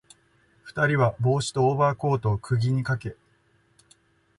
[0.63, 3.15] 二人は帽子とオーバーコートを釘にかけ、